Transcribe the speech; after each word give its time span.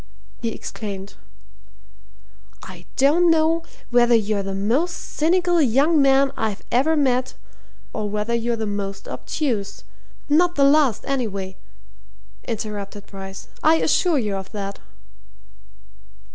he 0.41 0.49
exclaimed. 0.49 1.13
"I 2.63 2.87
don't 2.95 3.29
know 3.29 3.61
whether 3.91 4.15
you're 4.15 4.41
the 4.41 4.55
most 4.55 4.93
cynical 4.95 5.61
young 5.61 6.01
man 6.01 6.31
I 6.35 6.57
ever 6.71 6.95
met, 6.97 7.35
or 7.93 8.09
whether 8.09 8.33
you're 8.33 8.55
the 8.55 8.65
most 8.65 9.07
obtuse" 9.07 9.83
"Not 10.27 10.55
the 10.55 10.63
last, 10.63 11.05
anyway," 11.07 11.55
interrupted 12.47 13.05
Bryce. 13.05 13.49
"I 13.61 13.75
assure 13.75 14.17
you 14.17 14.35
of 14.37 14.51
that!" 14.53 14.79